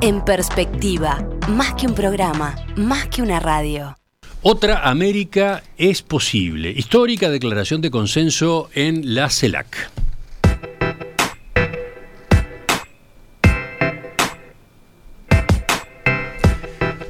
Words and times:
En 0.00 0.24
perspectiva, 0.24 1.28
más 1.48 1.74
que 1.74 1.88
un 1.88 1.94
programa, 1.94 2.54
más 2.76 3.08
que 3.08 3.20
una 3.20 3.40
radio. 3.40 3.98
Otra 4.42 4.88
América 4.88 5.64
es 5.76 6.02
posible. 6.02 6.70
Histórica 6.70 7.28
declaración 7.30 7.80
de 7.80 7.90
consenso 7.90 8.70
en 8.74 9.16
la 9.16 9.28
CELAC. 9.28 9.90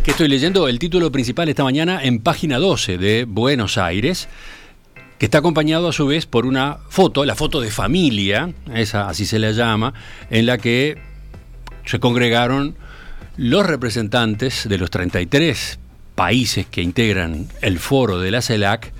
Que 0.02 0.11
estoy 0.11 0.29
leyendo 0.29 0.66
el 0.66 0.79
título 0.79 1.12
principal 1.12 1.50
esta 1.50 1.64
mañana 1.64 2.02
en 2.02 2.20
página 2.20 2.57
12 2.59 2.96
de 2.96 3.27
Buenos 3.27 3.77
Aires 3.77 4.30
que 5.18 5.27
está 5.27 5.39
acompañado 5.39 5.89
a 5.89 5.93
su 5.93 6.07
vez 6.07 6.27
por 6.27 6.46
una 6.46 6.79
foto, 6.89 7.25
la 7.25 7.34
foto 7.34 7.61
de 7.61 7.70
familia, 7.70 8.55
esa 8.73 9.09
así 9.09 9.27
se 9.27 9.41
le 9.41 9.52
llama, 9.52 9.93
en 10.30 10.46
la 10.46 10.59
que 10.59 11.07
se 11.89 12.00
congregaron 12.00 12.77
los 13.39 13.66
representantes 13.66 14.69
de 14.69 14.77
los 14.77 14.91
33 14.91 15.78
países 16.14 16.66
que 16.66 16.83
integran 16.83 17.48
el 17.62 17.78
foro 17.78 18.19
de 18.19 18.30
la 18.30 18.42
CELAC, 18.42 18.92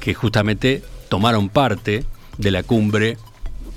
que 0.00 0.14
justamente 0.14 0.82
tomaron 1.10 1.50
parte 1.50 2.04
de 2.38 2.50
la 2.50 2.62
cumbre 2.62 3.18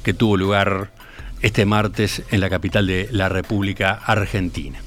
que 0.04 0.14
tuvo 0.14 0.38
lugar 0.38 0.94
este 1.42 1.66
martes 1.66 2.24
en 2.32 2.40
la 2.40 2.50
capital 2.50 2.88
de 2.88 3.10
la 3.12 3.28
República 3.28 3.92
Argentina. 3.92 4.80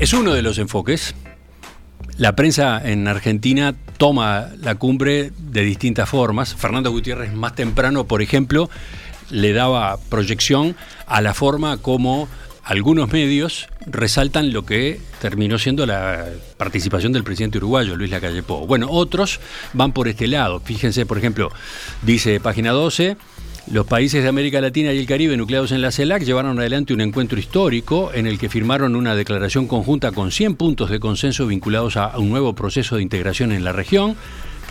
Es 0.00 0.12
uno 0.12 0.32
de 0.32 0.42
los 0.42 0.58
enfoques 0.58 1.14
la 2.18 2.36
prensa 2.36 2.80
en 2.84 3.08
Argentina 3.08 3.74
toma 3.96 4.48
la 4.60 4.74
cumbre 4.74 5.32
de 5.38 5.62
distintas 5.62 6.08
formas. 6.08 6.54
Fernando 6.54 6.90
Gutiérrez 6.90 7.32
más 7.32 7.54
temprano, 7.54 8.06
por 8.06 8.20
ejemplo, 8.20 8.68
le 9.32 9.52
daba 9.52 9.98
proyección 10.08 10.76
a 11.06 11.20
la 11.20 11.34
forma 11.34 11.78
como 11.78 12.28
algunos 12.64 13.10
medios 13.10 13.66
resaltan 13.86 14.52
lo 14.52 14.64
que 14.64 15.00
terminó 15.20 15.58
siendo 15.58 15.84
la 15.84 16.26
participación 16.56 17.12
del 17.12 17.24
presidente 17.24 17.58
uruguayo, 17.58 17.96
Luis 17.96 18.10
Lacalle 18.10 18.44
Pou. 18.44 18.66
Bueno, 18.66 18.86
otros 18.90 19.40
van 19.72 19.92
por 19.92 20.06
este 20.06 20.28
lado. 20.28 20.60
Fíjense, 20.60 21.04
por 21.04 21.18
ejemplo, 21.18 21.50
dice 22.02 22.38
página 22.38 22.70
12, 22.70 23.16
los 23.70 23.86
países 23.86 24.22
de 24.22 24.28
América 24.28 24.60
Latina 24.60 24.92
y 24.92 24.98
el 24.98 25.06
Caribe 25.06 25.36
nucleados 25.36 25.72
en 25.72 25.82
la 25.82 25.90
CELAC 25.90 26.22
llevaron 26.22 26.58
adelante 26.58 26.94
un 26.94 27.00
encuentro 27.00 27.38
histórico 27.38 28.10
en 28.14 28.26
el 28.26 28.38
que 28.38 28.48
firmaron 28.48 28.94
una 28.94 29.16
declaración 29.16 29.66
conjunta 29.66 30.12
con 30.12 30.30
100 30.30 30.54
puntos 30.54 30.90
de 30.90 31.00
consenso 31.00 31.46
vinculados 31.46 31.96
a 31.96 32.16
un 32.18 32.30
nuevo 32.30 32.54
proceso 32.54 32.96
de 32.96 33.02
integración 33.02 33.50
en 33.50 33.64
la 33.64 33.72
región 33.72 34.16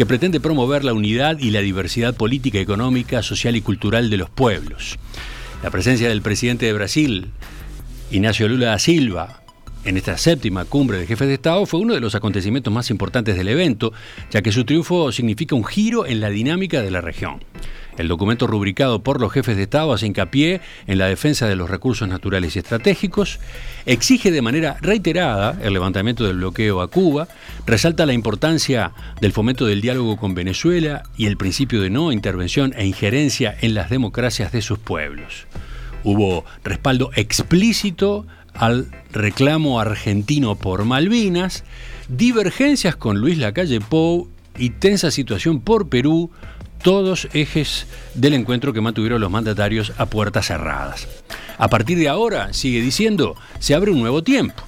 que 0.01 0.07
pretende 0.07 0.39
promover 0.39 0.83
la 0.83 0.93
unidad 0.93 1.37
y 1.37 1.51
la 1.51 1.59
diversidad 1.59 2.15
política, 2.15 2.57
económica, 2.57 3.21
social 3.21 3.55
y 3.55 3.61
cultural 3.61 4.09
de 4.09 4.17
los 4.17 4.31
pueblos. 4.31 4.97
La 5.61 5.69
presencia 5.69 6.09
del 6.09 6.23
presidente 6.23 6.65
de 6.65 6.73
Brasil, 6.73 7.27
Ignacio 8.09 8.47
Lula 8.47 8.69
da 8.69 8.79
Silva, 8.79 9.43
en 9.85 9.97
esta 9.97 10.17
séptima 10.17 10.65
cumbre 10.65 10.97
de 10.97 11.05
jefes 11.05 11.27
de 11.27 11.35
Estado 11.35 11.67
fue 11.67 11.81
uno 11.81 11.93
de 11.93 11.99
los 11.99 12.15
acontecimientos 12.15 12.73
más 12.73 12.89
importantes 12.89 13.35
del 13.35 13.47
evento, 13.47 13.93
ya 14.31 14.41
que 14.41 14.51
su 14.51 14.65
triunfo 14.65 15.11
significa 15.11 15.53
un 15.53 15.65
giro 15.65 16.07
en 16.07 16.19
la 16.19 16.31
dinámica 16.31 16.81
de 16.81 16.89
la 16.89 17.01
región. 17.01 17.43
El 17.97 18.07
documento 18.07 18.47
rubricado 18.47 19.03
por 19.03 19.19
los 19.19 19.31
jefes 19.31 19.57
de 19.57 19.63
Estado 19.63 19.93
hace 19.93 20.07
hincapié 20.07 20.61
en 20.87 20.97
la 20.97 21.07
defensa 21.07 21.47
de 21.47 21.55
los 21.55 21.69
recursos 21.69 22.07
naturales 22.07 22.55
y 22.55 22.59
estratégicos, 22.59 23.39
exige 23.85 24.31
de 24.31 24.41
manera 24.41 24.77
reiterada 24.81 25.57
el 25.61 25.73
levantamiento 25.73 26.23
del 26.23 26.37
bloqueo 26.37 26.81
a 26.81 26.87
Cuba, 26.87 27.27
resalta 27.65 28.05
la 28.05 28.13
importancia 28.13 28.93
del 29.19 29.33
fomento 29.33 29.65
del 29.65 29.81
diálogo 29.81 30.17
con 30.17 30.33
Venezuela 30.33 31.03
y 31.17 31.25
el 31.25 31.37
principio 31.37 31.81
de 31.81 31.89
no 31.89 32.11
intervención 32.11 32.73
e 32.77 32.85
injerencia 32.85 33.55
en 33.61 33.73
las 33.73 33.89
democracias 33.89 34.51
de 34.51 34.61
sus 34.61 34.79
pueblos. 34.79 35.47
Hubo 36.03 36.45
respaldo 36.63 37.11
explícito 37.15 38.25
al 38.53 38.87
reclamo 39.11 39.79
argentino 39.79 40.55
por 40.55 40.85
Malvinas, 40.85 41.63
divergencias 42.09 42.95
con 42.95 43.19
Luis 43.19 43.37
Lacalle 43.37 43.79
Pou 43.81 44.29
y 44.57 44.71
tensa 44.71 45.11
situación 45.11 45.61
por 45.61 45.89
Perú 45.89 46.31
todos 46.81 47.27
ejes 47.33 47.87
del 48.13 48.33
encuentro 48.33 48.73
que 48.73 48.81
mantuvieron 48.81 49.21
los 49.21 49.31
mandatarios 49.31 49.93
a 49.97 50.05
puertas 50.05 50.47
cerradas. 50.47 51.07
A 51.57 51.67
partir 51.67 51.97
de 51.97 52.09
ahora, 52.09 52.53
sigue 52.53 52.81
diciendo, 52.81 53.35
se 53.59 53.75
abre 53.75 53.91
un 53.91 53.99
nuevo 53.99 54.23
tiempo. 54.23 54.63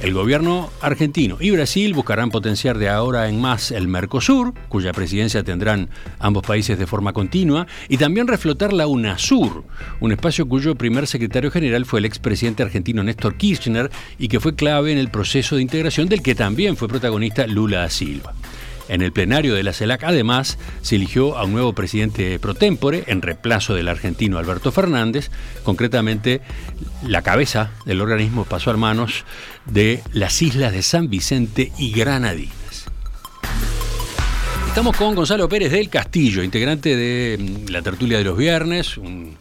El 0.00 0.12
gobierno 0.12 0.70
argentino 0.80 1.36
y 1.40 1.52
Brasil 1.52 1.94
buscarán 1.94 2.30
potenciar 2.30 2.78
de 2.78 2.88
ahora 2.88 3.28
en 3.28 3.40
más 3.40 3.70
el 3.70 3.86
Mercosur, 3.86 4.52
cuya 4.68 4.92
presidencia 4.92 5.44
tendrán 5.44 5.88
ambos 6.18 6.42
países 6.42 6.78
de 6.78 6.86
forma 6.86 7.12
continua, 7.12 7.66
y 7.88 7.96
también 7.96 8.26
reflotar 8.26 8.72
la 8.72 8.88
UNASUR, 8.88 9.64
un 10.00 10.12
espacio 10.12 10.48
cuyo 10.48 10.74
primer 10.74 11.06
secretario 11.06 11.50
general 11.50 11.86
fue 11.86 12.00
el 12.00 12.06
expresidente 12.06 12.64
argentino 12.64 13.04
Néstor 13.04 13.36
Kirchner 13.36 13.90
y 14.18 14.28
que 14.28 14.40
fue 14.40 14.56
clave 14.56 14.90
en 14.90 14.98
el 14.98 15.10
proceso 15.10 15.56
de 15.56 15.62
integración 15.62 16.08
del 16.08 16.22
que 16.22 16.34
también 16.34 16.76
fue 16.76 16.88
protagonista 16.88 17.46
Lula 17.46 17.78
da 17.78 17.88
Silva. 17.88 18.34
En 18.88 19.00
el 19.00 19.12
plenario 19.12 19.54
de 19.54 19.62
la 19.62 19.72
CELAC, 19.72 20.04
además, 20.04 20.58
se 20.82 20.96
eligió 20.96 21.38
a 21.38 21.44
un 21.44 21.52
nuevo 21.52 21.72
presidente 21.72 22.38
pro 22.38 22.54
tempore 22.54 23.04
en 23.06 23.22
reemplazo 23.22 23.74
del 23.74 23.88
argentino 23.88 24.38
Alberto 24.38 24.72
Fernández. 24.72 25.30
Concretamente, 25.62 26.42
la 27.02 27.22
cabeza 27.22 27.70
del 27.86 28.02
organismo 28.02 28.44
pasó 28.44 28.70
a 28.70 28.76
manos 28.76 29.24
de 29.64 30.02
las 30.12 30.42
islas 30.42 30.72
de 30.72 30.82
San 30.82 31.08
Vicente 31.08 31.72
y 31.78 31.92
Granadinas. 31.92 32.84
Estamos 34.68 34.96
con 34.96 35.14
Gonzalo 35.14 35.48
Pérez 35.48 35.72
del 35.72 35.88
Castillo, 35.88 36.42
integrante 36.42 36.94
de 36.96 37.38
mm, 37.38 37.70
la 37.70 37.80
tertulia 37.80 38.18
de 38.18 38.24
los 38.24 38.36
viernes, 38.36 38.98
un 38.98 39.36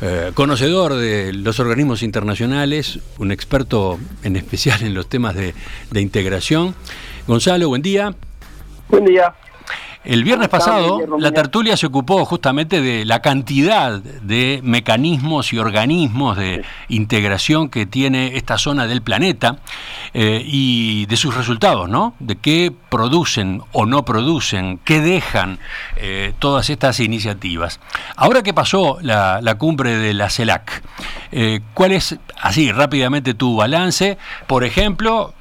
eh, 0.00 0.32
conocedor 0.34 0.94
de 0.94 1.32
los 1.32 1.60
organismos 1.60 2.02
internacionales, 2.02 2.98
un 3.18 3.30
experto 3.30 4.00
en 4.24 4.34
especial 4.34 4.82
en 4.82 4.94
los 4.94 5.08
temas 5.08 5.36
de 5.36 5.54
integración. 6.00 6.74
Gonzalo, 7.28 7.68
buen 7.68 7.82
día. 7.82 8.16
Buen 8.88 9.04
día. 9.04 9.34
El 10.04 10.24
viernes 10.24 10.48
pasado, 10.48 10.98
la 11.16 11.30
tertulia 11.30 11.76
se 11.76 11.86
ocupó 11.86 12.24
justamente 12.24 12.80
de 12.80 13.04
la 13.04 13.22
cantidad 13.22 14.00
de 14.00 14.58
mecanismos 14.64 15.52
y 15.52 15.58
organismos 15.58 16.36
de 16.36 16.64
integración 16.88 17.68
que 17.68 17.86
tiene 17.86 18.36
esta 18.36 18.58
zona 18.58 18.88
del 18.88 19.02
planeta 19.02 19.58
eh, 20.12 20.42
y 20.44 21.06
de 21.06 21.16
sus 21.16 21.36
resultados, 21.36 21.88
¿no? 21.88 22.14
De 22.18 22.34
qué 22.34 22.72
producen 22.88 23.62
o 23.70 23.86
no 23.86 24.04
producen, 24.04 24.80
qué 24.84 25.00
dejan 25.00 25.60
eh, 25.96 26.32
todas 26.40 26.68
estas 26.68 26.98
iniciativas. 26.98 27.78
Ahora 28.16 28.42
que 28.42 28.52
pasó 28.52 28.98
la, 29.02 29.54
cumbre 29.56 29.96
de 29.96 30.14
la 30.14 30.30
CELAC, 30.30 30.82
eh, 31.30 31.60
¿cuál 31.74 31.92
es, 31.92 32.18
así 32.40 32.72
rápidamente, 32.72 33.34
tu 33.34 33.54
balance? 33.54 34.18
Por 34.48 34.64
ejemplo, 34.64 35.32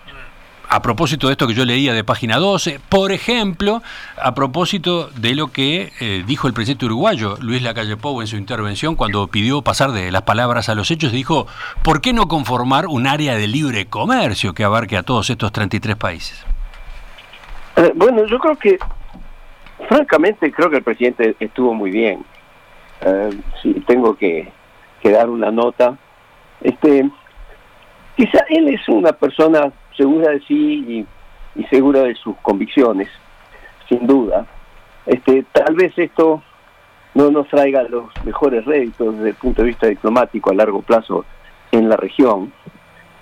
a 0.71 0.81
propósito 0.81 1.27
de 1.27 1.33
esto 1.33 1.47
que 1.47 1.53
yo 1.53 1.65
leía 1.65 1.93
de 1.93 2.05
página 2.05 2.37
12, 2.37 2.79
por 2.87 3.11
ejemplo, 3.11 3.81
a 4.17 4.33
propósito 4.33 5.09
de 5.09 5.35
lo 5.35 5.47
que 5.47 5.91
eh, 5.99 6.23
dijo 6.25 6.47
el 6.47 6.53
presidente 6.53 6.85
uruguayo, 6.85 7.35
Luis 7.41 7.61
Lacalle 7.61 7.97
Pou, 7.97 8.21
en 8.21 8.27
su 8.27 8.37
intervención, 8.37 8.95
cuando 8.95 9.27
pidió 9.27 9.61
pasar 9.63 9.91
de 9.91 10.11
las 10.11 10.21
palabras 10.21 10.69
a 10.69 10.75
los 10.75 10.89
hechos, 10.89 11.11
dijo, 11.11 11.45
¿por 11.83 11.99
qué 11.99 12.13
no 12.13 12.29
conformar 12.29 12.87
un 12.87 13.05
área 13.05 13.35
de 13.35 13.49
libre 13.49 13.87
comercio 13.87 14.53
que 14.53 14.63
abarque 14.63 14.95
a 14.95 15.03
todos 15.03 15.29
estos 15.29 15.51
33 15.51 15.97
países? 15.97 16.45
Eh, 17.75 17.91
bueno, 17.93 18.25
yo 18.25 18.39
creo 18.39 18.55
que, 18.55 18.79
francamente, 19.89 20.53
creo 20.53 20.69
que 20.69 20.77
el 20.77 20.83
presidente 20.83 21.35
estuvo 21.41 21.73
muy 21.73 21.91
bien. 21.91 22.23
Eh, 23.01 23.29
tengo 23.85 24.15
que, 24.15 24.49
que 25.03 25.11
dar 25.11 25.29
una 25.29 25.51
nota, 25.51 25.97
este, 26.61 27.09
quizá 28.15 28.39
él 28.47 28.69
es 28.69 28.87
una 28.87 29.11
persona 29.11 29.69
segura 30.01 30.31
de 30.31 30.39
sí 30.47 31.05
y, 31.55 31.63
segura 31.65 32.01
de 32.01 32.15
sus 32.15 32.35
convicciones, 32.37 33.07
sin 33.87 34.07
duda. 34.07 34.47
Este, 35.05 35.45
tal 35.51 35.75
vez 35.75 35.95
esto 35.95 36.41
no 37.13 37.29
nos 37.29 37.47
traiga 37.49 37.83
los 37.83 38.05
mejores 38.25 38.65
réditos 38.65 39.15
desde 39.15 39.29
el 39.29 39.35
punto 39.35 39.61
de 39.61 39.67
vista 39.67 39.85
diplomático 39.85 40.49
a 40.49 40.55
largo 40.55 40.81
plazo 40.81 41.23
en 41.71 41.87
la 41.87 41.97
región, 41.97 42.51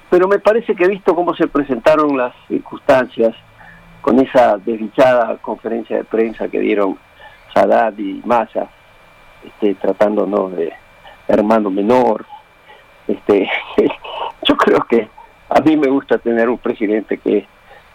pero 0.09 0.29
me 0.29 0.39
parece 0.39 0.73
que 0.73 0.87
visto 0.87 1.13
cómo 1.13 1.35
se 1.35 1.47
presentaron 1.47 2.17
las 2.17 2.33
circunstancias 2.47 3.35
con 4.01 4.17
esa 4.19 4.57
desdichada 4.57 5.37
conferencia 5.41 5.97
de 5.97 6.05
prensa 6.05 6.47
que 6.47 6.61
dieron 6.61 6.97
Sadat 7.53 7.99
y 7.99 8.21
Massa, 8.23 8.69
este, 9.43 9.75
tratándonos 9.75 10.55
de 10.55 10.71
hermano 11.27 11.69
menor, 11.69 12.25
este, 13.05 13.49
yo 14.43 14.55
creo 14.55 14.79
que 14.89 15.09
a 15.49 15.61
mí 15.61 15.75
me 15.75 15.87
gusta 15.87 16.17
tener 16.17 16.49
un 16.49 16.57
presidente 16.57 17.17
que 17.17 17.47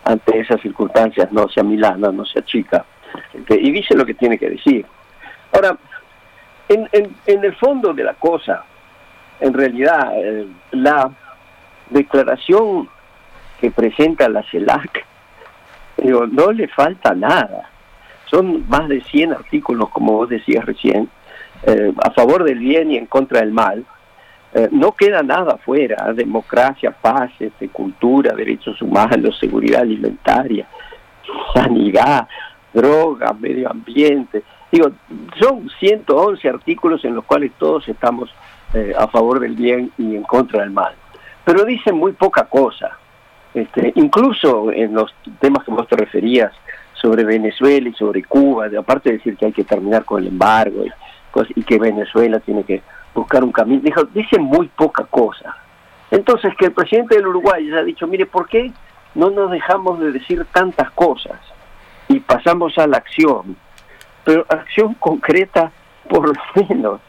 ante 0.05 0.39
esas 0.39 0.61
circunstancias 0.61 1.31
no 1.33 1.49
sea 1.49 1.63
milana, 1.63 2.11
no 2.11 2.25
sea 2.25 2.43
chica, 2.45 2.85
y 3.49 3.71
dice 3.71 3.95
lo 3.95 4.05
que 4.05 4.15
tiene 4.15 4.39
que 4.39 4.51
decir. 4.51 4.85
Ahora, 5.53 5.77
en, 6.69 6.89
en, 6.93 7.45
el 7.45 7.55
fondo 7.55 7.93
de 7.95 8.05
la 8.05 8.15
cosa, 8.15 8.65
en 9.41 9.53
realidad, 9.55 10.13
eh, 10.17 10.47
la 10.73 11.11
declaración 11.91 12.89
que 13.61 13.71
presenta 13.71 14.29
la 14.29 14.43
CELAC, 14.51 15.05
digo, 15.99 16.27
no 16.27 16.53
le 16.53 16.69
falta 16.69 17.15
nada. 17.15 17.71
Son 18.27 18.69
más 18.69 18.89
de 18.89 19.01
100 19.01 19.33
artículos, 19.33 19.91
como 19.91 20.15
vos 20.15 20.29
decías 20.29 20.65
recién, 20.65 21.09
eh, 21.63 21.93
a 22.03 22.11
favor 22.11 22.45
del 22.45 22.59
bien 22.59 22.91
y 22.91 22.97
en 22.97 23.07
contra 23.07 23.41
del 23.41 23.53
mal, 23.53 23.85
Eh, 24.57 24.69
no 24.71 24.93
queda 24.93 25.21
nada 25.25 25.55
afuera, 25.55 26.13
democracia, 26.13 26.93
paz, 26.93 27.33
este, 27.41 27.69
cultura, 27.71 28.33
derechos 28.35 28.81
humanos, 28.81 29.37
seguridad 29.41 29.81
alimentaria, 29.81 30.65
sanidad, 31.53 32.29
drogas, 32.73 33.39
medio 33.41 33.69
ambiente. 33.69 34.45
Digo, 34.71 34.93
son 35.41 35.69
111 35.81 36.49
artículos 36.49 37.05
en 37.05 37.17
los 37.17 37.25
cuales 37.25 37.51
todos 37.59 37.89
estamos 37.89 38.33
eh, 38.75 38.95
a 38.97 39.09
favor 39.09 39.41
del 39.41 39.57
bien 39.57 39.91
y 39.99 40.15
en 40.15 40.23
contra 40.23 40.61
del 40.61 40.71
mal. 40.71 40.95
Pero 41.45 41.65
dicen 41.65 41.97
muy 41.97 42.13
poca 42.13 42.45
cosa. 42.45 42.97
Este, 43.53 43.93
incluso 43.97 44.71
en 44.71 44.95
los 44.95 45.13
temas 45.41 45.65
que 45.65 45.73
vos 45.73 45.89
te 45.89 45.97
referías 45.97 46.53
sobre 46.93 47.25
Venezuela 47.25 47.89
y 47.89 47.95
sobre 47.95 48.23
Cuba, 48.23 48.67
aparte 48.79 49.11
de 49.11 49.17
decir 49.17 49.37
que 49.37 49.47
hay 49.47 49.53
que 49.53 49.65
terminar 49.65 50.05
con 50.05 50.23
el 50.23 50.29
embargo 50.29 50.85
y 51.57 51.63
que 51.65 51.79
Venezuela 51.79 52.39
tiene 52.39 52.63
que 52.63 52.83
buscar 53.15 53.45
un 53.45 53.53
camino, 53.53 53.81
dijo, 53.83 54.05
dice 54.05 54.39
muy 54.39 54.69
poca 54.69 55.05
cosa. 55.05 55.57
Entonces 56.11 56.53
que 56.59 56.67
el 56.67 56.73
presidente 56.73 57.17
del 57.17 57.29
Uruguay 57.29 57.71
ha 57.73 57.83
dicho, 57.83 58.07
mire, 58.07 58.27
¿por 58.27 58.49
qué 58.49 58.73
no 59.15 59.31
nos 59.31 59.51
dejamos 59.51 60.01
de 60.01 60.13
decir 60.13 60.45
tantas 60.53 60.91
cosas 60.91 61.41
y 62.09 62.21
pasamos 62.21 62.77
a 62.79 62.87
la 62.87 62.99
acción? 62.99 63.57
Pero 64.25 64.45
acción 64.49 64.95
concreta 64.95 65.73
por 66.09 66.29
lo 66.29 66.69
menos. 66.69 67.01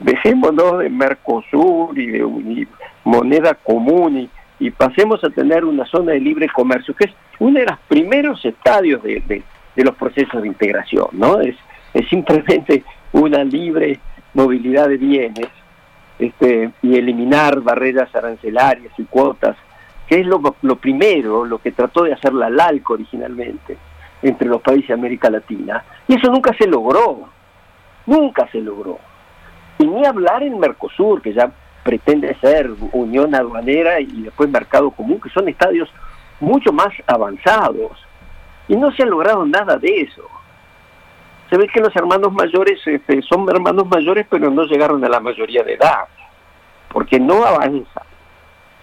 Dejémonos 0.00 0.80
de 0.80 0.90
Mercosur 0.90 1.98
y 1.98 2.06
de 2.06 2.66
moneda 3.04 3.54
común 3.54 4.18
y, 4.18 4.30
y, 4.58 4.70
pasemos 4.70 5.22
a 5.24 5.30
tener 5.30 5.64
una 5.64 5.86
zona 5.86 6.12
de 6.12 6.20
libre 6.20 6.48
comercio, 6.48 6.94
que 6.94 7.04
es 7.04 7.12
uno 7.38 7.60
de 7.60 7.66
los 7.66 7.78
primeros 7.88 8.44
estadios 8.44 9.02
de, 9.02 9.22
de, 9.26 9.84
los 9.84 9.94
procesos 9.94 10.42
de 10.42 10.48
integración, 10.48 11.06
¿no? 11.12 11.40
Es, 11.40 11.56
es 11.92 12.08
simplemente 12.08 12.82
una 13.12 13.44
libre 13.44 14.00
movilidad 14.34 14.88
de 14.88 14.96
bienes 14.96 15.48
este, 16.18 16.70
y 16.82 16.96
eliminar 16.96 17.60
barreras 17.60 18.14
arancelarias 18.14 18.92
y 18.98 19.04
cuotas, 19.04 19.56
que 20.06 20.20
es 20.20 20.26
lo, 20.26 20.40
lo 20.62 20.76
primero, 20.76 21.44
lo 21.44 21.58
que 21.58 21.72
trató 21.72 22.04
de 22.04 22.12
hacer 22.12 22.34
la 22.34 22.50
LALC 22.50 22.90
originalmente 22.90 23.78
entre 24.22 24.48
los 24.48 24.60
países 24.60 24.88
de 24.88 24.94
América 24.94 25.30
Latina. 25.30 25.84
Y 26.06 26.16
eso 26.16 26.30
nunca 26.30 26.54
se 26.56 26.66
logró, 26.66 27.28
nunca 28.06 28.48
se 28.50 28.60
logró. 28.60 28.98
Y 29.78 29.86
ni 29.86 30.04
hablar 30.04 30.42
en 30.42 30.58
Mercosur, 30.58 31.20
que 31.20 31.32
ya 31.32 31.50
pretende 31.82 32.34
ser 32.40 32.70
unión 32.92 33.34
aduanera 33.34 34.00
y 34.00 34.22
después 34.22 34.48
mercado 34.48 34.90
común, 34.90 35.20
que 35.20 35.28
son 35.30 35.48
estadios 35.48 35.90
mucho 36.40 36.72
más 36.72 36.88
avanzados. 37.06 37.92
Y 38.68 38.76
no 38.76 38.90
se 38.92 39.02
ha 39.02 39.06
logrado 39.06 39.44
nada 39.44 39.76
de 39.76 40.02
eso 40.02 40.28
se 41.50 41.56
ve 41.56 41.66
que 41.68 41.80
los 41.80 41.94
hermanos 41.94 42.32
mayores 42.32 42.80
este, 42.86 43.22
son 43.22 43.48
hermanos 43.48 43.86
mayores, 43.86 44.26
pero 44.28 44.50
no 44.50 44.64
llegaron 44.64 45.04
a 45.04 45.08
la 45.08 45.20
mayoría 45.20 45.62
de 45.62 45.74
edad, 45.74 46.04
porque 46.88 47.20
no 47.20 47.44
avanzan. 47.44 48.04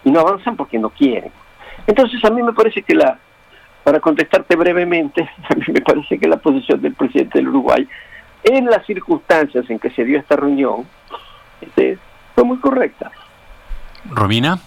Y 0.03 0.11
no 0.11 0.21
avanzan 0.21 0.55
porque 0.55 0.79
no 0.79 0.89
quieren. 0.89 1.31
Entonces 1.87 2.23
a 2.23 2.29
mí 2.29 2.41
me 2.41 2.53
parece 2.53 2.81
que 2.81 2.95
la, 2.95 3.19
para 3.83 3.99
contestarte 3.99 4.55
brevemente, 4.55 5.21
a 5.49 5.55
mí 5.55 5.63
me 5.67 5.81
parece 5.81 6.17
que 6.17 6.27
la 6.27 6.37
posición 6.37 6.81
del 6.81 6.93
presidente 6.93 7.39
del 7.39 7.49
Uruguay, 7.49 7.87
en 8.43 8.65
las 8.65 8.85
circunstancias 8.85 9.69
en 9.69 9.79
que 9.79 9.91
se 9.91 10.03
dio 10.03 10.19
esta 10.19 10.35
reunión, 10.35 10.87
este, 11.61 11.97
fue 12.33 12.43
muy 12.43 12.57
correcta. 12.57 13.11
Romina. 14.09 14.59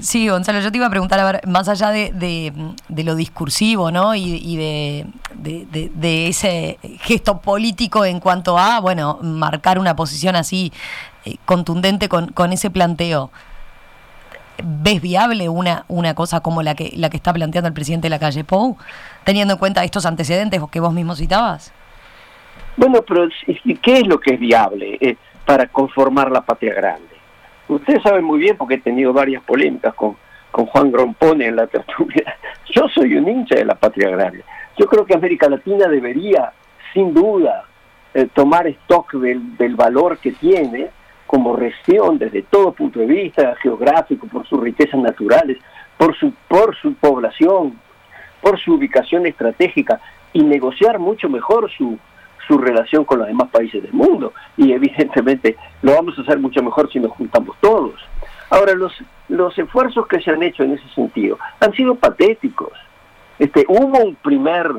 Sí, 0.00 0.28
Gonzalo, 0.28 0.60
yo 0.60 0.72
te 0.72 0.78
iba 0.78 0.86
a 0.86 0.90
preguntar, 0.90 1.20
a 1.20 1.24
ver, 1.24 1.46
más 1.46 1.68
allá 1.68 1.90
de, 1.90 2.52
lo 2.88 3.14
discursivo, 3.14 3.92
¿no? 3.92 4.14
Y, 4.16 4.56
de, 4.56 5.06
ese 6.02 6.78
gesto 7.00 7.40
político 7.40 8.04
en 8.04 8.20
cuanto 8.20 8.58
a, 8.58 8.80
bueno, 8.80 9.18
marcar 9.22 9.78
una 9.78 9.96
posición 9.96 10.36
así 10.36 10.72
eh, 11.24 11.36
contundente 11.44 12.08
con, 12.08 12.52
ese 12.52 12.70
planteo. 12.70 13.30
¿Ves 14.62 15.02
viable 15.02 15.48
una, 15.48 15.84
una 15.88 16.14
cosa 16.14 16.40
como 16.40 16.62
la 16.62 16.74
que, 16.74 16.92
la 16.96 17.10
que 17.10 17.18
está 17.18 17.32
planteando 17.32 17.68
el 17.68 17.74
presidente 17.74 18.06
de 18.06 18.10
la 18.10 18.18
calle 18.18 18.44
Pou, 18.44 18.76
teniendo 19.24 19.54
en 19.54 19.58
cuenta 19.58 19.84
estos 19.84 20.06
antecedentes 20.06 20.62
que 20.70 20.80
vos 20.80 20.94
mismo 20.94 21.14
citabas? 21.14 21.72
Bueno, 22.76 23.02
pero 23.02 23.28
¿qué 23.82 23.98
es 23.98 24.06
lo 24.06 24.20
que 24.20 24.34
es 24.34 24.40
viable 24.40 24.98
eh, 25.00 25.16
para 25.44 25.66
conformar 25.66 26.30
la 26.30 26.42
patria 26.42 26.74
grande? 26.74 27.16
Ustedes 27.68 28.02
saben 28.02 28.24
muy 28.24 28.38
bien, 28.38 28.56
porque 28.56 28.74
he 28.74 28.80
tenido 28.80 29.12
varias 29.12 29.42
polémicas 29.42 29.94
con, 29.94 30.16
con 30.50 30.66
Juan 30.66 30.92
Grompone 30.92 31.46
en 31.46 31.56
la 31.56 31.66
tertulia. 31.66 32.36
Yo 32.74 32.88
soy 32.94 33.16
un 33.16 33.28
hincha 33.28 33.56
de 33.56 33.64
la 33.64 33.74
patria 33.74 34.08
agraria. 34.08 34.44
Yo 34.78 34.86
creo 34.86 35.04
que 35.04 35.14
América 35.14 35.48
Latina 35.48 35.88
debería, 35.88 36.52
sin 36.92 37.14
duda, 37.14 37.64
eh, 38.14 38.28
tomar 38.32 38.66
stock 38.66 39.12
del, 39.14 39.56
del 39.56 39.74
valor 39.76 40.18
que 40.18 40.32
tiene 40.32 40.90
como 41.26 41.56
región 41.56 42.18
desde 42.18 42.42
todo 42.42 42.72
punto 42.72 43.00
de 43.00 43.06
vista 43.06 43.54
geográfico, 43.56 44.26
por 44.26 44.46
sus 44.46 44.60
riquezas 44.60 45.00
naturales, 45.00 45.58
por 45.96 46.16
su, 46.16 46.32
por 46.48 46.76
su 46.76 46.94
población, 46.94 47.78
por 48.40 48.58
su 48.60 48.74
ubicación 48.74 49.26
estratégica 49.26 50.00
y 50.32 50.42
negociar 50.42 50.98
mucho 50.98 51.28
mejor 51.28 51.70
su, 51.76 51.98
su 52.46 52.58
relación 52.58 53.04
con 53.04 53.18
los 53.18 53.28
demás 53.28 53.48
países 53.50 53.82
del 53.82 53.92
mundo. 53.92 54.32
Y 54.56 54.72
evidentemente 54.72 55.56
lo 55.82 55.94
vamos 55.94 56.18
a 56.18 56.22
hacer 56.22 56.38
mucho 56.38 56.62
mejor 56.62 56.90
si 56.92 57.00
nos 57.00 57.12
juntamos 57.12 57.56
todos. 57.60 57.94
Ahora, 58.50 58.74
los, 58.74 58.92
los 59.28 59.58
esfuerzos 59.58 60.06
que 60.06 60.20
se 60.20 60.30
han 60.30 60.42
hecho 60.42 60.62
en 60.62 60.72
ese 60.72 60.88
sentido 60.94 61.38
han 61.60 61.72
sido 61.72 61.96
patéticos. 61.96 62.72
Este, 63.38 63.64
hubo 63.68 63.98
un 63.98 64.14
primer 64.16 64.70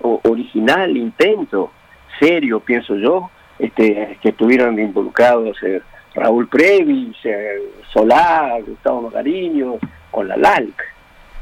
o, 0.00 0.20
original 0.24 0.96
intento, 0.96 1.72
serio, 2.18 2.60
pienso 2.60 2.96
yo, 2.96 3.30
este, 3.58 4.18
que 4.20 4.30
estuvieron 4.30 4.78
involucrados 4.78 5.56
eh, 5.62 5.80
Raúl 6.14 6.48
Previs, 6.48 7.16
eh, 7.24 7.62
Solar, 7.92 8.62
Gustavo 8.62 9.02
Magariño, 9.02 9.78
con 10.10 10.28
la 10.28 10.36
LALC. 10.36 10.82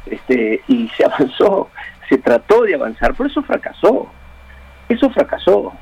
Este, 0.06 0.62
y 0.68 0.88
se 0.90 1.04
avanzó, 1.06 1.70
se 2.08 2.18
trató 2.18 2.62
de 2.62 2.74
avanzar, 2.74 3.14
pero 3.16 3.28
eso 3.28 3.42
fracasó. 3.42 4.08
Eso 4.88 5.10
fracasó. 5.10 5.72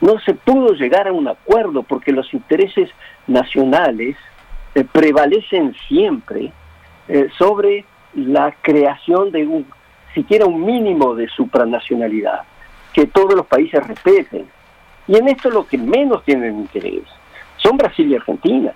No 0.00 0.18
se 0.20 0.34
pudo 0.34 0.74
llegar 0.74 1.06
a 1.06 1.12
un 1.12 1.28
acuerdo 1.28 1.84
porque 1.84 2.12
los 2.12 2.32
intereses 2.34 2.90
nacionales 3.28 4.16
eh, 4.74 4.84
prevalecen 4.90 5.74
siempre 5.86 6.52
eh, 7.08 7.28
sobre 7.38 7.84
la 8.14 8.52
creación 8.62 9.30
de 9.30 9.46
un, 9.46 9.66
siquiera 10.14 10.46
un 10.46 10.64
mínimo 10.64 11.14
de 11.14 11.28
supranacionalidad, 11.28 12.42
que 12.92 13.06
todos 13.06 13.34
los 13.34 13.46
países 13.46 13.86
respeten. 13.86 14.46
Y 15.08 15.16
en 15.16 15.28
esto 15.28 15.50
lo 15.50 15.66
que 15.66 15.78
menos 15.78 16.24
tienen 16.24 16.58
interés 16.58 17.02
son 17.56 17.76
Brasil 17.76 18.10
y 18.10 18.16
Argentina. 18.16 18.72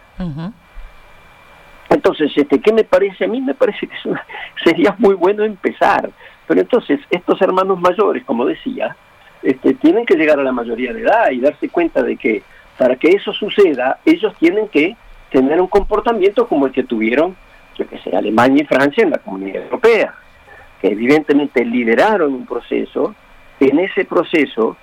Entonces, 1.88 2.32
este, 2.34 2.60
¿qué 2.60 2.72
me 2.72 2.84
parece? 2.84 3.24
A 3.24 3.28
mí 3.28 3.40
me 3.40 3.54
parece 3.54 3.86
que 3.86 3.96
sería 4.64 4.94
muy 4.98 5.14
bueno 5.14 5.44
empezar. 5.44 6.10
Pero 6.46 6.60
entonces, 6.60 7.00
estos 7.10 7.40
hermanos 7.42 7.80
mayores, 7.80 8.24
como 8.24 8.44
decía, 8.44 8.96
este, 9.42 9.74
tienen 9.74 10.04
que 10.06 10.14
llegar 10.14 10.38
a 10.38 10.44
la 10.44 10.52
mayoría 10.52 10.92
de 10.92 11.02
edad 11.02 11.30
y 11.30 11.40
darse 11.40 11.68
cuenta 11.68 12.02
de 12.02 12.16
que 12.16 12.42
para 12.78 12.96
que 12.96 13.08
eso 13.08 13.32
suceda, 13.32 13.98
ellos 14.04 14.34
tienen 14.38 14.68
que 14.68 14.96
tener 15.30 15.60
un 15.60 15.66
comportamiento 15.66 16.46
como 16.46 16.66
el 16.66 16.72
que 16.72 16.84
tuvieron, 16.84 17.36
yo 17.76 17.86
que 17.88 17.98
sé, 17.98 18.14
Alemania 18.14 18.62
y 18.62 18.66
Francia 18.66 19.02
en 19.02 19.10
la 19.10 19.18
Comunidad 19.18 19.64
Europea, 19.64 20.14
evidentemente 20.88 21.64
lideraron 21.64 22.34
un 22.34 22.46
proceso, 22.46 23.14
en 23.60 23.78
ese 23.78 24.04
proceso 24.04 24.76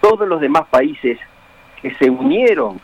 todos 0.00 0.26
los 0.26 0.40
demás 0.40 0.64
países 0.70 1.18
que 1.80 1.94
se 1.94 2.10
unieron 2.10 2.80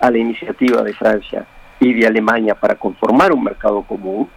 a 0.00 0.10
la 0.10 0.18
iniciativa 0.18 0.82
de 0.82 0.94
Francia 0.94 1.46
y 1.78 1.92
de 1.92 2.06
Alemania 2.06 2.54
para 2.54 2.76
conformar 2.76 3.32
un 3.32 3.44
mercado 3.44 3.82
común, 3.82 4.28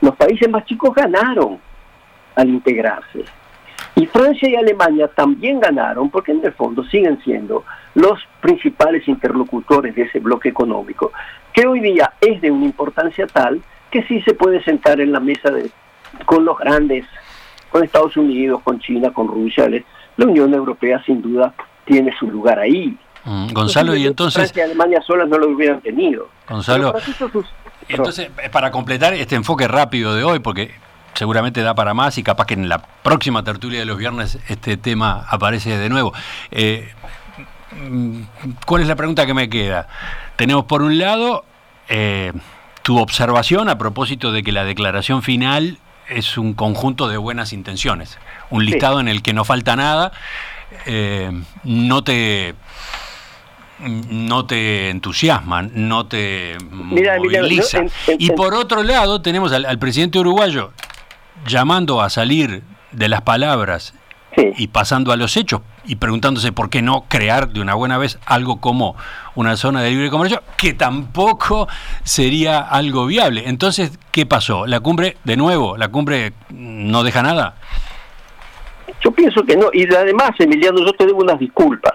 los 0.00 0.16
países 0.16 0.48
más 0.48 0.64
chicos 0.64 0.94
ganaron 0.94 1.58
al 2.36 2.48
integrarse. 2.48 3.24
Y 3.96 4.06
Francia 4.06 4.48
y 4.48 4.56
Alemania 4.56 5.08
también 5.08 5.60
ganaron 5.60 6.10
porque 6.10 6.32
en 6.32 6.44
el 6.44 6.52
fondo 6.52 6.82
siguen 6.84 7.20
siendo 7.22 7.64
los 7.94 8.18
principales 8.40 9.06
interlocutores 9.06 9.94
de 9.94 10.02
ese 10.02 10.18
bloque 10.18 10.48
económico, 10.48 11.12
que 11.52 11.66
hoy 11.66 11.80
día 11.80 12.14
es 12.20 12.40
de 12.40 12.50
una 12.50 12.64
importancia 12.64 13.26
tal 13.26 13.62
que 13.90 14.02
sí 14.04 14.20
se 14.22 14.34
puede 14.34 14.62
sentar 14.64 15.00
en 15.00 15.12
la 15.12 15.20
mesa 15.20 15.50
de, 15.50 15.70
con 16.24 16.44
los 16.44 16.58
grandes, 16.58 17.06
con 17.70 17.84
Estados 17.84 18.16
Unidos, 18.16 18.60
con 18.62 18.80
China, 18.80 19.12
con 19.12 19.28
Rusia. 19.28 19.68
La 20.16 20.26
Unión 20.26 20.54
Europea 20.54 21.02
sin 21.04 21.22
duda 21.22 21.54
tiene 21.84 22.14
su 22.18 22.26
lugar 22.26 22.58
ahí. 22.58 22.96
Mm, 23.24 23.52
Gonzalo, 23.52 23.96
y 23.96 24.06
entonces... 24.06 24.34
Francia 24.34 24.62
y 24.62 24.66
Alemania 24.66 25.02
solas 25.02 25.28
no 25.28 25.38
lo 25.38 25.48
hubieran 25.48 25.80
tenido. 25.80 26.28
Gonzalo, 26.48 26.94
entonces, 27.88 28.30
para 28.50 28.70
completar 28.70 29.14
este 29.14 29.34
enfoque 29.34 29.68
rápido 29.68 30.14
de 30.14 30.24
hoy, 30.24 30.38
porque 30.38 30.72
seguramente 31.14 31.62
da 31.62 31.74
para 31.74 31.94
más 31.94 32.18
y 32.18 32.22
capaz 32.22 32.46
que 32.46 32.54
en 32.54 32.68
la 32.68 32.78
próxima 32.78 33.44
tertulia 33.44 33.78
de 33.80 33.84
los 33.84 33.98
viernes 33.98 34.38
este 34.48 34.76
tema 34.76 35.26
aparece 35.28 35.76
de 35.76 35.88
nuevo. 35.88 36.12
Eh, 36.50 36.88
¿Cuál 38.66 38.82
es 38.82 38.88
la 38.88 38.96
pregunta 38.96 39.26
que 39.26 39.34
me 39.34 39.48
queda? 39.48 39.88
Tenemos 40.36 40.64
por 40.64 40.82
un 40.82 40.98
lado 40.98 41.44
eh, 41.88 42.32
tu 42.82 42.98
observación 42.98 43.68
a 43.68 43.78
propósito 43.78 44.32
de 44.32 44.42
que 44.42 44.52
la 44.52 44.64
declaración 44.64 45.22
final 45.22 45.78
es 46.08 46.38
un 46.38 46.54
conjunto 46.54 47.08
de 47.08 47.16
buenas 47.16 47.52
intenciones, 47.52 48.18
un 48.50 48.64
listado 48.64 49.00
en 49.00 49.08
el 49.08 49.22
que 49.22 49.32
no 49.32 49.44
falta 49.44 49.76
nada. 49.76 50.12
Eh, 50.86 51.30
no 51.64 52.04
te 52.04 52.54
no 53.78 54.46
te 54.46 54.90
entusiasman, 54.90 55.72
no 55.74 56.06
te 56.06 56.56
movilizan. 56.70 57.90
y 58.18 58.30
por 58.30 58.54
otro 58.54 58.82
lado 58.82 59.20
tenemos 59.20 59.52
al, 59.52 59.78
presidente 59.78 60.18
uruguayo 60.18 60.72
llamando 61.46 62.00
a 62.00 62.08
salir 62.08 62.62
de 62.92 63.08
las 63.08 63.22
palabras 63.22 63.94
y 64.56 64.68
pasando 64.68 65.12
a 65.12 65.16
los 65.16 65.36
hechos 65.36 65.60
y 65.86 65.96
preguntándose 65.96 66.52
por 66.52 66.70
qué 66.70 66.82
no 66.82 67.04
crear 67.08 67.48
de 67.48 67.60
una 67.60 67.74
buena 67.74 67.98
vez 67.98 68.18
algo 68.26 68.60
como 68.60 68.96
una 69.34 69.56
zona 69.56 69.82
de 69.82 69.90
libre 69.90 70.10
comercio, 70.10 70.42
que 70.56 70.72
tampoco 70.72 71.68
sería 72.02 72.60
algo 72.60 73.06
viable. 73.06 73.44
Entonces, 73.46 73.98
¿qué 74.10 74.26
pasó? 74.26 74.66
¿La 74.66 74.80
cumbre, 74.80 75.16
de 75.24 75.36
nuevo, 75.36 75.76
la 75.76 75.88
cumbre 75.88 76.32
no 76.50 77.02
deja 77.02 77.22
nada? 77.22 77.56
Yo 79.00 79.10
pienso 79.12 79.42
que 79.44 79.56
no. 79.56 79.68
Y 79.72 79.92
además, 79.94 80.30
Emiliano, 80.38 80.78
yo 80.78 80.92
te 80.92 81.06
debo 81.06 81.20
unas 81.20 81.38
disculpas. 81.38 81.94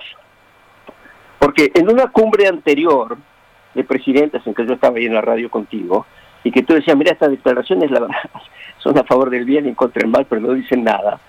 Porque 1.39 1.71
en 1.73 1.89
una 1.89 2.07
cumbre 2.07 2.47
anterior 2.47 3.17
de 3.73 3.83
presidentes 3.83 4.45
en 4.45 4.53
que 4.53 4.65
yo 4.65 4.73
estaba 4.73 4.97
ahí 4.97 5.05
en 5.05 5.13
la 5.13 5.21
radio 5.21 5.49
contigo, 5.49 6.05
y 6.43 6.51
que 6.51 6.63
tú 6.63 6.73
decías, 6.73 6.95
mira, 6.95 7.11
estas 7.11 7.31
declaraciones 7.31 7.91
la 7.91 8.01
verdad, 8.01 8.17
son 8.79 8.97
a 8.97 9.03
favor 9.03 9.29
del 9.29 9.45
bien 9.45 9.65
y 9.65 9.69
en 9.69 9.75
contra 9.75 10.01
del 10.01 10.11
mal, 10.11 10.25
pero 10.27 10.41
no 10.41 10.53
dicen 10.53 10.83
nada. 10.83 11.19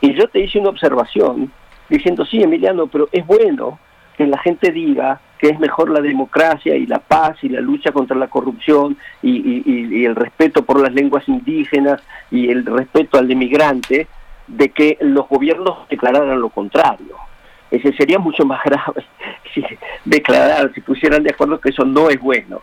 Y 0.00 0.14
yo 0.14 0.28
te 0.28 0.40
hice 0.40 0.58
una 0.58 0.70
observación 0.70 1.52
diciendo, 1.90 2.24
sí, 2.24 2.42
Emiliano, 2.42 2.86
pero 2.86 3.08
es 3.12 3.26
bueno 3.26 3.78
que 4.16 4.26
la 4.26 4.38
gente 4.38 4.70
diga 4.70 5.20
que 5.38 5.48
es 5.48 5.58
mejor 5.58 5.90
la 5.90 6.00
democracia 6.00 6.76
y 6.76 6.86
la 6.86 6.98
paz 6.98 7.38
y 7.42 7.48
la 7.48 7.60
lucha 7.60 7.92
contra 7.92 8.16
la 8.16 8.28
corrupción 8.28 8.96
y, 9.22 10.04
el 10.04 10.14
respeto 10.14 10.62
por 10.62 10.80
las 10.80 10.92
lenguas 10.92 11.26
indígenas 11.28 12.02
y 12.30 12.50
el 12.50 12.64
respeto 12.66 13.18
al 13.18 13.30
inmigrante, 13.30 14.06
de 14.46 14.68
que 14.70 14.98
los 15.00 15.28
gobiernos 15.28 15.88
declararan 15.88 16.40
lo 16.40 16.50
contrario. 16.50 17.16
Ese 17.70 17.92
sería 17.94 18.18
mucho 18.18 18.44
más 18.44 18.62
grave 18.64 19.04
si 19.54 19.64
declararan, 20.04 20.72
si 20.74 20.80
pusieran 20.80 21.22
de 21.22 21.30
acuerdo 21.30 21.60
que 21.60 21.70
eso 21.70 21.84
no 21.84 22.10
es 22.10 22.20
bueno. 22.20 22.60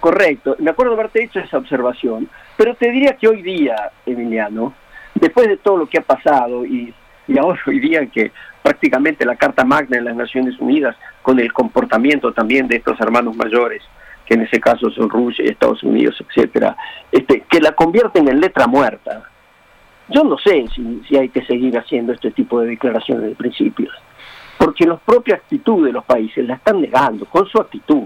Correcto, 0.00 0.56
me 0.58 0.70
acuerdo 0.70 0.94
haberte 0.94 1.22
hecho 1.22 1.40
esa 1.40 1.58
observación, 1.58 2.28
pero 2.56 2.74
te 2.74 2.90
diría 2.90 3.16
que 3.16 3.28
hoy 3.28 3.42
día, 3.42 3.90
Emiliano, 4.04 4.74
después 5.14 5.48
de 5.48 5.56
todo 5.56 5.76
lo 5.76 5.86
que 5.86 5.98
ha 5.98 6.02
pasado 6.02 6.64
y, 6.64 6.94
y 7.26 7.38
ahora 7.38 7.60
hoy 7.66 7.80
día 7.80 8.06
que 8.06 8.32
prácticamente 8.62 9.24
la 9.24 9.36
Carta 9.36 9.64
Magna 9.64 9.96
de 9.96 10.02
las 10.02 10.16
Naciones 10.16 10.58
Unidas, 10.58 10.96
con 11.22 11.38
el 11.38 11.52
comportamiento 11.52 12.32
también 12.32 12.68
de 12.68 12.76
estos 12.76 13.00
hermanos 13.00 13.36
mayores, 13.36 13.82
que 14.26 14.34
en 14.34 14.42
ese 14.42 14.60
caso 14.60 14.90
son 14.90 15.10
Rusia, 15.10 15.44
Estados 15.44 15.82
Unidos, 15.82 16.16
etcétera, 16.28 16.76
este, 17.12 17.44
que 17.48 17.60
la 17.60 17.72
convierten 17.72 18.28
en 18.28 18.40
letra 18.40 18.66
muerta. 18.66 19.22
Yo 20.08 20.22
no 20.24 20.36
sé 20.38 20.66
si, 20.74 21.02
si 21.08 21.16
hay 21.16 21.28
que 21.28 21.44
seguir 21.44 21.76
haciendo 21.78 22.12
este 22.12 22.30
tipo 22.30 22.60
de 22.60 22.68
declaraciones 22.68 23.28
de 23.28 23.34
principios 23.34 23.92
porque 24.58 24.86
la 24.86 24.96
propia 24.96 25.36
actitud 25.36 25.84
de 25.84 25.92
los 25.92 26.04
países 26.04 26.46
la 26.46 26.54
están 26.54 26.80
negando 26.80 27.26
con 27.26 27.46
su 27.46 27.60
actitud. 27.60 28.04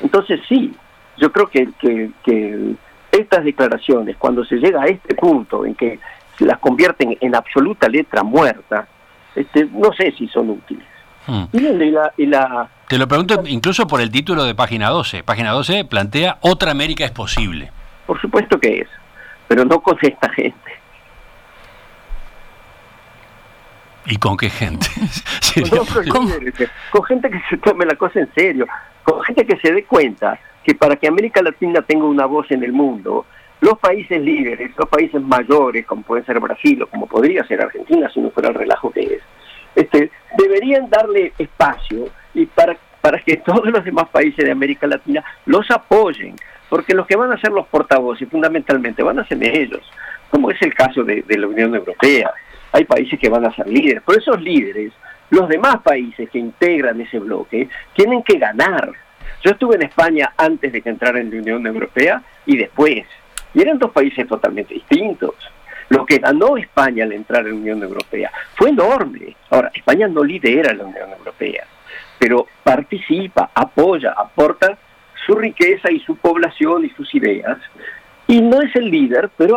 Entonces 0.00 0.40
sí, 0.48 0.74
yo 1.16 1.32
creo 1.32 1.46
que, 1.46 1.68
que, 1.80 2.74
estas 3.10 3.44
declaraciones, 3.44 4.16
cuando 4.18 4.44
se 4.44 4.56
llega 4.56 4.82
a 4.82 4.86
este 4.86 5.14
punto 5.14 5.64
en 5.64 5.74
que 5.74 5.98
las 6.44 6.58
convierten 6.58 7.16
en 7.20 7.34
absoluta 7.34 7.88
letra 7.88 8.22
muerta, 8.22 8.86
este, 9.34 9.66
no 9.72 9.92
sé 9.92 10.12
si 10.12 10.28
son 10.28 10.50
útiles. 10.50 10.86
Hmm. 11.26 11.44
Y 11.52 12.26
la, 12.26 12.68
Te 12.88 12.98
lo 12.98 13.08
pregunto 13.08 13.42
incluso 13.46 13.86
por 13.86 14.00
el 14.00 14.10
título 14.10 14.44
de 14.44 14.54
página 14.54 14.90
12. 14.90 15.24
Página 15.24 15.50
12 15.50 15.84
plantea 15.84 16.38
Otra 16.40 16.70
América 16.70 17.04
es 17.04 17.10
posible. 17.10 17.72
Por 18.06 18.20
supuesto 18.20 18.60
que 18.60 18.80
es, 18.80 18.88
pero 19.48 19.64
no 19.64 19.80
con 19.80 19.98
esta 20.00 20.28
gente. 20.30 20.72
¿Y 24.06 24.16
con 24.18 24.36
qué 24.36 24.50
gente? 24.50 24.86
con, 26.92 27.04
gente 27.04 27.30
que 27.30 27.42
se 27.50 27.56
tome 27.56 27.84
la 27.84 27.96
cosa 27.96 28.20
en 28.20 28.32
serio, 28.34 28.66
con 29.02 29.20
gente 29.24 29.44
que 29.44 29.56
se 29.56 29.72
dé 29.72 29.84
cuenta 29.84 30.38
que 30.62 30.74
para 30.74 30.94
que 30.96 31.08
América 31.08 31.42
Latina 31.42 31.82
tenga 31.82 32.04
una 32.04 32.26
voz 32.26 32.48
en 32.50 32.62
el 32.62 32.72
mundo, 32.72 33.26
los 33.66 33.78
países 33.78 34.20
líderes, 34.20 34.70
los 34.76 34.88
países 34.88 35.20
mayores, 35.20 35.84
como 35.86 36.02
puede 36.02 36.24
ser 36.24 36.38
Brasil 36.38 36.82
o 36.82 36.86
como 36.86 37.06
podría 37.06 37.44
ser 37.46 37.60
Argentina, 37.60 38.08
si 38.12 38.20
no 38.20 38.30
fuera 38.30 38.50
el 38.50 38.54
relajo 38.54 38.90
que 38.90 39.00
es, 39.00 39.22
este, 39.74 40.10
deberían 40.38 40.88
darle 40.88 41.32
espacio 41.36 42.08
y 42.32 42.46
para, 42.46 42.76
para 43.00 43.18
que 43.18 43.36
todos 43.44 43.66
los 43.66 43.84
demás 43.84 44.08
países 44.08 44.44
de 44.44 44.52
América 44.52 44.86
Latina 44.86 45.24
los 45.46 45.70
apoyen, 45.70 46.36
porque 46.68 46.94
los 46.94 47.06
que 47.06 47.16
van 47.16 47.32
a 47.32 47.40
ser 47.40 47.50
los 47.50 47.66
portavoces 47.66 48.28
fundamentalmente 48.28 49.02
van 49.02 49.18
a 49.18 49.26
ser 49.26 49.42
ellos, 49.44 49.82
como 50.30 50.50
es 50.50 50.62
el 50.62 50.72
caso 50.72 51.02
de 51.02 51.24
la 51.28 51.46
Unión 51.46 51.74
Europea 51.74 52.32
hay 52.76 52.84
países 52.84 53.18
que 53.18 53.30
van 53.30 53.44
a 53.46 53.54
ser 53.54 53.66
líderes. 53.66 54.02
Por 54.02 54.18
esos 54.18 54.40
líderes, 54.40 54.92
los 55.30 55.48
demás 55.48 55.78
países 55.82 56.28
que 56.28 56.38
integran 56.38 57.00
ese 57.00 57.18
bloque 57.18 57.68
tienen 57.94 58.22
que 58.22 58.38
ganar. 58.38 58.92
Yo 59.42 59.52
estuve 59.52 59.76
en 59.76 59.82
España 59.82 60.32
antes 60.36 60.72
de 60.72 60.82
que 60.82 60.90
entrara 60.90 61.18
en 61.20 61.30
la 61.30 61.38
Unión 61.38 61.66
Europea 61.66 62.22
y 62.44 62.56
después. 62.56 63.06
Y 63.56 63.62
eran 63.62 63.78
dos 63.78 63.90
países 63.90 64.28
totalmente 64.28 64.74
distintos. 64.74 65.34
Lo 65.88 66.04
que 66.04 66.18
ganó 66.18 66.58
España 66.58 67.04
al 67.04 67.12
entrar 67.12 67.46
en 67.46 67.52
la 67.52 67.56
Unión 67.56 67.82
Europea 67.82 68.30
fue 68.54 68.68
enorme. 68.68 69.34
Ahora, 69.48 69.70
España 69.72 70.06
no 70.08 70.22
lidera 70.22 70.74
la 70.74 70.84
Unión 70.84 71.10
Europea, 71.18 71.64
pero 72.18 72.46
participa, 72.62 73.50
apoya, 73.54 74.12
aporta 74.12 74.76
su 75.24 75.34
riqueza 75.34 75.90
y 75.90 76.00
su 76.00 76.16
población 76.16 76.84
y 76.84 76.90
sus 76.90 77.14
ideas. 77.14 77.56
Y 78.26 78.42
no 78.42 78.60
es 78.60 78.76
el 78.76 78.90
líder, 78.90 79.30
pero 79.38 79.56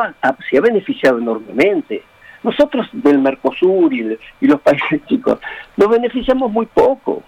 se 0.50 0.58
ha 0.58 0.62
beneficiado 0.62 1.18
enormemente. 1.18 2.02
Nosotros 2.42 2.88
del 2.94 3.20
Mercosur 3.20 3.94
y, 3.94 4.18
los 4.40 4.62
países 4.64 5.06
chicos 5.08 5.40
nos 5.76 5.90
beneficiamos 5.90 6.50
muy 6.50 6.68
poco. 6.68 7.22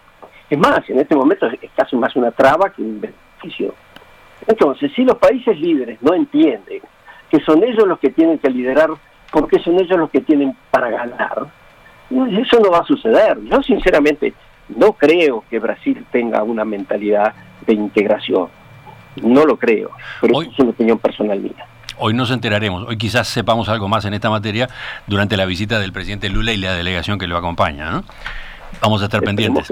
Es 0.50 0.58
más, 0.58 0.90
en 0.90 1.00
este 1.02 1.18
momento 1.18 1.48
es 1.48 1.70
casi 1.76 1.98
más 1.98 2.16
una 2.16 2.32
traba 2.32 2.70
que 2.70 2.82
un 2.82 3.02
beneficio. 3.02 3.76
Entonces, 4.48 4.92
si 4.96 5.04
los 5.04 5.18
países 5.18 5.60
líderes 5.60 6.02
no 6.02 6.14
entienden 6.14 6.82
que 7.30 7.40
son 7.42 7.64
ellos 7.64 7.88
los 7.88 8.00
que 8.00 8.10
tienen 8.10 8.40
que 8.40 8.50
liderar 8.50 8.90
porque 9.32 9.60
son 9.60 9.80
ellos 9.80 9.98
los 9.98 10.10
que 10.10 10.22
tienen 10.22 10.56
para 10.70 10.90
ganar, 10.90 11.48
eso 12.10 12.60
no 12.60 12.72
va 12.72 12.80
a 12.80 12.86
suceder. 12.86 13.38
Yo 13.44 13.62
sinceramente 13.64 14.34
no 14.76 14.94
creo 14.94 15.44
que 15.50 15.60
Brasil 15.60 16.06
tenga 16.12 16.44
una 16.44 16.66
mentalidad 16.66 17.34
de 17.66 17.74
integración. 17.74 18.50
No 19.22 19.46
lo 19.46 19.58
creo, 19.58 19.92
pero 20.20 20.42
es 20.42 20.60
una 20.60 20.70
opinión 20.70 20.98
personal 20.98 21.40
mía. 21.40 21.66
Hoy 21.98 22.14
nos 22.14 22.32
enteraremos, 22.32 22.88
hoy 22.88 22.98
quizás 22.98 23.28
sepamos 23.28 23.70
algo 23.70 23.88
más 23.88 24.06
en 24.06 24.14
esta 24.14 24.30
materia 24.30 24.68
durante 25.06 25.38
la 25.38 25.46
visita 25.46 25.80
del 25.80 25.92
presidente 25.92 26.30
Lula 26.30 26.52
y 26.52 26.58
la 26.58 26.74
delegación 26.74 27.20
que 27.20 27.28
lo 27.28 27.38
acompaña. 27.38 27.92
¿no? 27.92 28.04
Vamos 28.82 29.02
a 29.02 29.06
estar 29.06 29.22
pendientes. 29.22 29.72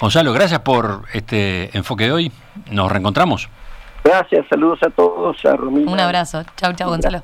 Gonzalo, 0.00 0.32
gracias 0.32 0.60
por 0.60 1.02
este 1.12 1.76
enfoque 1.76 2.04
de 2.04 2.12
hoy. 2.12 2.32
Nos 2.70 2.90
reencontramos. 2.90 3.48
Gracias, 4.08 4.46
saludos 4.48 4.78
a 4.82 4.88
todos. 4.88 5.36
A 5.44 5.54
Un 5.54 6.00
abrazo. 6.00 6.42
Chau, 6.56 6.72
chau, 6.72 6.88
Gonzalo. 6.88 7.22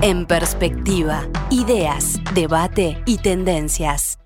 En 0.00 0.24
perspectiva, 0.24 1.24
ideas, 1.50 2.18
debate 2.32 3.02
y 3.04 3.18
tendencias. 3.18 4.18